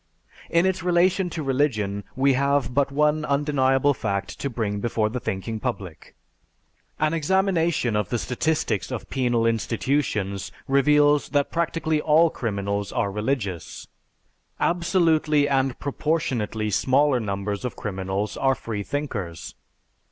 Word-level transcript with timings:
In 0.49 0.65
its 0.65 0.81
relation 0.81 1.29
to 1.29 1.43
religion, 1.43 2.03
we 2.15 2.33
have 2.33 2.73
but 2.73 2.91
one 2.91 3.23
undeniable 3.23 3.93
fact 3.93 4.39
to 4.39 4.49
bring 4.49 4.79
before 4.79 5.09
the 5.09 5.19
thinking 5.19 5.59
public. 5.59 6.15
An 6.99 7.13
examination 7.13 7.95
of 7.95 8.09
the 8.09 8.17
statistics 8.17 8.89
of 8.89 9.11
penal 9.11 9.45
institutions 9.45 10.51
reveals 10.67 11.29
that 11.37 11.51
practically 11.51 12.01
all 12.01 12.31
criminals 12.31 12.91
are 12.91 13.11
religious. 13.11 13.87
_Absolutely 14.59 15.47
and 15.47 15.77
proportionately 15.77 16.71
smaller 16.71 17.19
numbers 17.19 17.63
of 17.63 17.75
criminals 17.75 18.35
are 18.35 18.55
freethinkers. 18.55 19.53